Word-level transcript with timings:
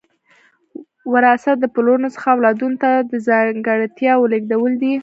وراثت 1.13 1.55
د 1.59 1.65
پلرونو 1.73 2.07
څخه 2.15 2.27
اولادونو 2.35 2.77
ته 2.83 2.89
د 3.11 3.13
ځانګړتیاوو 3.27 4.31
لیږدول 4.33 4.73
دي 4.81 4.93